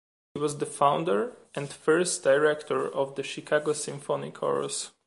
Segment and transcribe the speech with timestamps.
[0.35, 4.89] She was the founder and first director of the Chicago Symphony Chorus.